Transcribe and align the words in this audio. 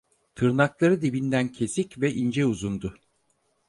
Tırnakları 0.35 1.01
dibinden 1.01 1.47
kesik 1.47 2.01
ve 2.01 2.13
ince 2.13 2.45
uzundu. 2.45 2.95